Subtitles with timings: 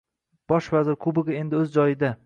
[0.53, 2.15] Bosh vazir kubogi endi o'z joyida